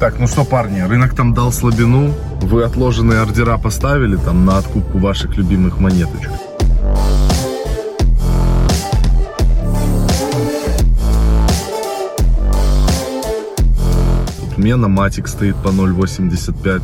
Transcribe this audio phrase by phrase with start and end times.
[0.00, 2.14] Так, ну что, парни, рынок там дал слабину.
[2.40, 6.30] Вы отложенные ордера поставили там на откупку ваших любимых монеточек.
[14.38, 16.80] Тут Мена Матик стоит по 0.85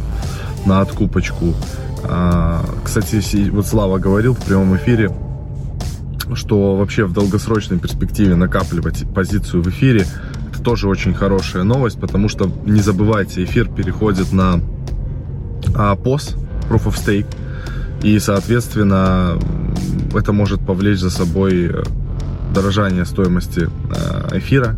[0.67, 1.55] на откупочку.
[2.03, 5.13] А, кстати, вот Слава говорил в прямом эфире,
[6.35, 10.05] что вообще в долгосрочной перспективе накапливать позицию в эфире
[10.65, 14.61] тоже очень хорошая новость, потому что не забывайте, эфир переходит на
[15.77, 16.37] а, POS,
[16.69, 17.27] Proof of Stake,
[18.03, 19.39] и, соответственно,
[20.15, 21.83] это может повлечь за собой э,
[22.55, 24.77] дорожание стоимости э, эфира,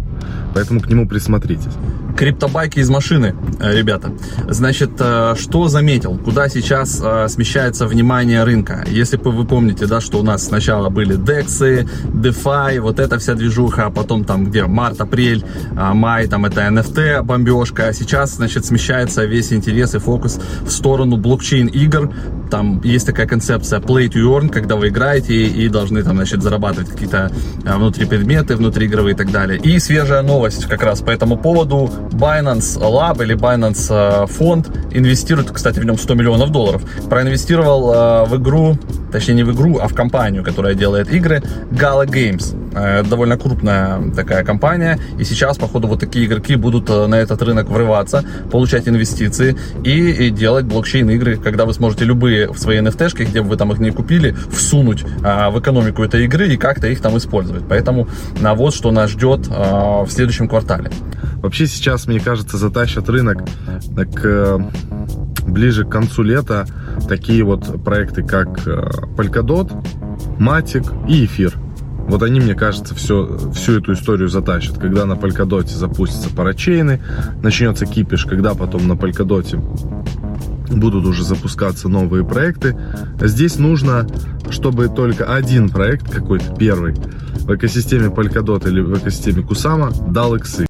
[0.55, 1.73] поэтому к нему присмотритесь.
[2.17, 4.11] Криптобайки из машины, э, ребята.
[4.49, 6.17] Значит, э, что заметил?
[6.17, 8.87] Куда сейчас э, смещается внимание рынка?
[8.89, 13.87] Если вы помните, да, что у нас сначала были DEX, DeFi, вот эта вся движуха,
[13.87, 17.89] а потом там где март, апрель, май, там это NFT бомбежка.
[17.89, 22.11] А сейчас, значит, смещается весь интерес и фокус в сторону блокчейн игр.
[22.51, 26.91] Там есть такая концепция play to earn, когда вы играете и должны там, значит, зарабатывать
[26.91, 27.31] какие-то
[27.65, 29.59] внутри предметы, внутриигровые и так далее.
[29.59, 35.51] И свежая новость как раз по этому поводу Binance Lab или Binance э, фонд инвестирует,
[35.51, 38.79] кстати, в нем 100 миллионов долларов, проинвестировал э, в игру,
[39.13, 42.66] точнее не в игру, а в компанию, которая делает игры, Gala Games.
[42.77, 47.69] Э, довольно крупная такая компания, и сейчас, походу, вот такие игроки будут на этот рынок
[47.69, 53.43] врываться, получать инвестиции и, и делать блокчейн-игры, когда вы сможете любые в свои NFT-шки, где
[53.43, 57.17] бы вы там их не купили, всунуть в экономику этой игры и как-то их там
[57.17, 57.65] использовать.
[57.69, 58.09] Поэтому
[58.41, 60.91] на вот что нас ждет в следующем квартале.
[61.43, 63.45] Вообще сейчас, мне кажется, затащат рынок
[63.95, 64.59] к, э,
[65.47, 66.67] ближе к концу лета
[67.09, 69.71] такие вот проекты, как э, Polkadot,
[70.39, 71.55] Matic и Эфир.
[72.09, 74.79] Вот они, мне кажется, все, всю эту историю затащат.
[74.79, 77.01] Когда на Polkadot запустятся парачейны,
[77.43, 79.57] начнется кипиш, когда потом на Polkadot
[80.71, 82.77] будут уже запускаться новые проекты.
[83.21, 84.07] Здесь нужно,
[84.51, 90.67] чтобы только один проект какой-то первый в экосистеме Polkadot или в экосистеме Kusama дал иксы.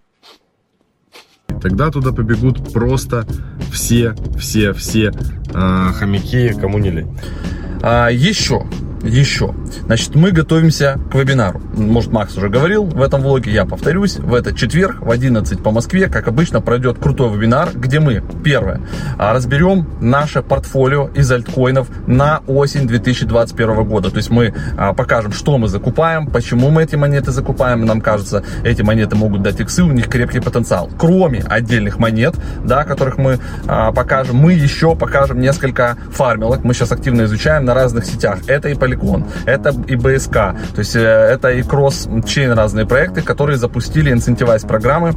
[1.60, 3.26] Тогда туда побегут просто
[3.72, 5.12] все, все, все
[5.52, 7.18] э, хомяки, кому не лень.
[7.82, 8.66] А, еще
[9.06, 9.54] еще.
[9.86, 11.60] Значит, мы готовимся к вебинару.
[11.74, 14.16] Может, Макс уже говорил в этом влоге, я повторюсь.
[14.16, 18.80] В этот четверг в 11 по Москве, как обычно, пройдет крутой вебинар, где мы, первое,
[19.18, 24.10] а, разберем наше портфолио из альткоинов на осень 2021 года.
[24.10, 27.84] То есть мы а, покажем, что мы закупаем, почему мы эти монеты закупаем.
[27.84, 30.90] Нам кажется, эти монеты могут дать иксы, у них крепкий потенциал.
[30.98, 32.34] Кроме отдельных монет,
[32.64, 36.64] да, которых мы а, покажем, мы еще покажем несколько фармилок.
[36.64, 38.38] Мы сейчас активно изучаем на разных сетях.
[38.46, 43.58] Это и Polygon, это и БСК, то есть э, это и кросс-чейн разные проекты, которые
[43.58, 45.14] запустили инцентивайз программы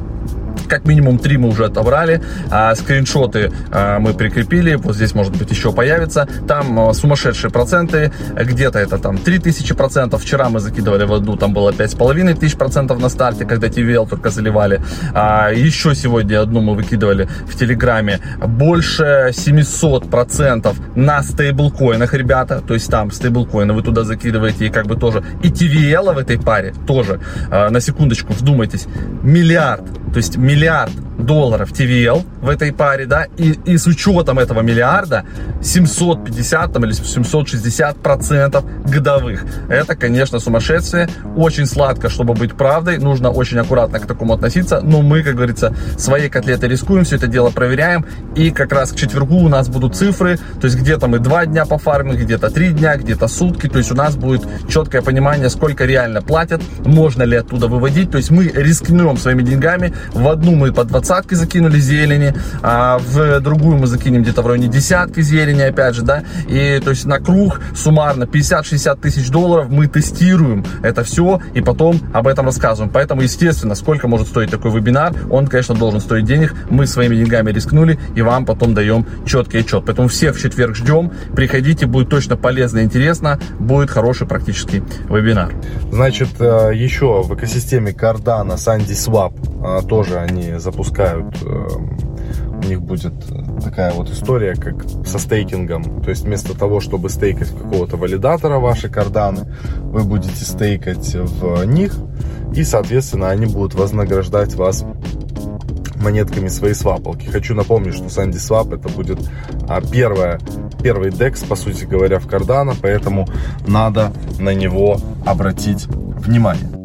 [0.69, 2.21] как минимум три мы уже отобрали,
[2.51, 8.13] а, скриншоты а, мы прикрепили, вот здесь может быть еще появится, там а, сумасшедшие проценты,
[8.35, 12.99] где-то это там 3000 процентов, вчера мы закидывали в одну, там было 5,5 тысяч процентов
[12.99, 14.81] на старте, когда TVL только заливали,
[15.13, 22.73] а, еще сегодня одну мы выкидывали в Телеграме, больше 700 процентов на стейблкоинах, ребята, то
[22.73, 26.73] есть там стейблкоины вы туда закидываете и как бы тоже, и TVL в этой паре
[26.85, 27.19] тоже,
[27.49, 28.85] а, на секундочку вдумайтесь,
[29.23, 34.61] миллиард, то есть миллиард долларов TVL в этой паре, да, и, и с учетом этого
[34.61, 35.25] миллиарда
[35.61, 39.43] 750 там, или 760 процентов годовых.
[39.69, 41.09] Это, конечно, сумасшествие.
[41.35, 42.97] Очень сладко, чтобы быть правдой.
[42.97, 44.81] Нужно очень аккуратно к такому относиться.
[44.81, 48.05] Но мы, как говорится, своей котлеты рискуем, все это дело проверяем.
[48.35, 50.37] И как раз к четвергу у нас будут цифры.
[50.59, 53.67] То есть где-то мы два дня по фарминг, где-то три дня, где-то сутки.
[53.67, 58.11] То есть у нас будет четкое понимание, сколько реально платят, можно ли оттуда выводить.
[58.11, 59.93] То есть мы рискнем своими деньгами.
[60.13, 64.47] В одну мы по 20 двадцатки закинули зелени, а в другую мы закинем где-то в
[64.47, 69.69] районе десятки зелени, опять же, да, и то есть на круг суммарно 50-60 тысяч долларов
[69.71, 72.91] мы тестируем это все и потом об этом рассказываем.
[72.93, 77.51] Поэтому, естественно, сколько может стоить такой вебинар, он, конечно, должен стоить денег, мы своими деньгами
[77.51, 79.85] рискнули и вам потом даем четкий отчет.
[79.87, 85.51] Поэтому всех в четверг ждем, приходите, будет точно полезно и интересно, будет хороший практический вебинар.
[85.91, 92.81] Значит, э, еще в экосистеме Cardano, SandySwap э, тоже они запускают запускают, эм, у них
[92.81, 93.13] будет
[93.63, 96.01] такая вот история, как со стейкингом.
[96.03, 99.47] То есть вместо того, чтобы стейкать какого-то валидатора ваши карданы,
[99.77, 101.95] вы будете стейкать в них,
[102.53, 104.83] и, соответственно, они будут вознаграждать вас
[105.95, 107.27] монетками своей свапалки.
[107.27, 109.19] Хочу напомнить, что Sandy Swap это будет
[109.67, 110.39] а, первая,
[110.81, 113.27] первый DEX, по сути говоря, в Cardano, поэтому
[113.67, 116.78] надо на него обратить внимание.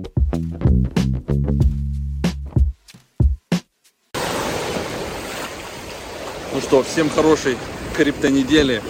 [6.64, 7.56] Что, всем хорошей
[7.94, 8.82] криптонедели.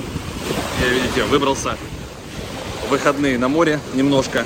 [0.81, 1.77] Я, видите, выбрался
[2.87, 4.45] в выходные на море немножко.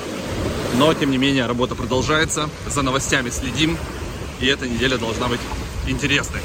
[0.77, 2.49] Но, тем не менее, работа продолжается.
[2.67, 3.77] За новостями следим.
[4.39, 5.39] И эта неделя должна быть
[5.87, 6.39] интересной.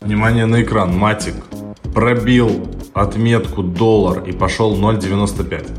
[0.00, 0.92] Внимание на экран.
[0.96, 1.34] Матик
[1.94, 5.70] пробил отметку доллар и пошел 0.95.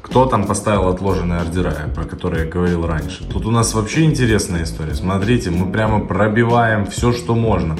[0.00, 3.24] Кто там поставил отложенные ордера, про которые я говорил раньше?
[3.24, 4.94] Тут у нас вообще интересная история.
[4.94, 7.76] Смотрите, мы прямо пробиваем все, что можно.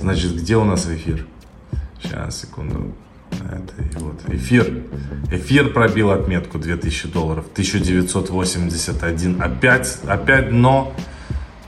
[0.00, 1.26] Значит, где у нас эфир?
[2.02, 2.92] Сейчас, секунду.
[3.32, 4.82] Это вот эфир.
[5.30, 7.46] Эфир пробил отметку 2000 долларов.
[7.52, 9.40] 1981.
[9.40, 10.92] Опять, опять дно.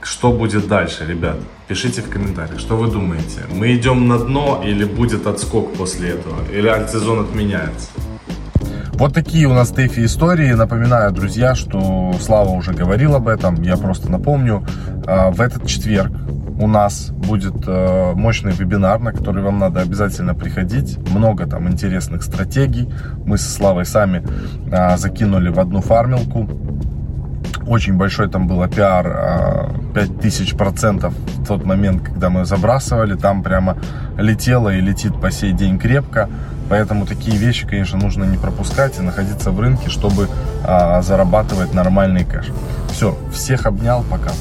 [0.01, 1.37] Что будет дальше, ребят?
[1.67, 3.39] Пишите в комментариях, что вы думаете.
[3.49, 6.45] Мы идем на дно или будет отскок после этого?
[6.51, 7.87] Или альтсезон отменяется?
[8.93, 10.51] Вот такие у нас Тэфи истории.
[10.51, 13.61] Напоминаю, друзья, что Слава уже говорил об этом.
[13.61, 14.65] Я просто напомню.
[15.07, 16.11] А, в этот четверг
[16.59, 20.97] у нас будет э, мощный вебинар, на который вам надо обязательно приходить.
[21.09, 22.89] Много там интересных стратегий.
[23.25, 24.23] Мы со Славой сами
[24.71, 26.49] а, закинули в одну фармилку
[27.67, 33.77] очень большой там был пиар, 5000 процентов в тот момент, когда мы забрасывали, там прямо
[34.17, 36.29] летело и летит по сей день крепко,
[36.69, 40.27] поэтому такие вещи, конечно, нужно не пропускать и находиться в рынке, чтобы
[40.63, 42.51] зарабатывать нормальный кэш.
[42.91, 44.31] Все, всех обнял, пока.